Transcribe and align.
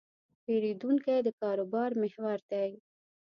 پیرودونکی 0.43 1.17
د 1.25 1.27
کاروبار 1.41 1.91
محور 2.01 2.39
دی. 2.51 2.69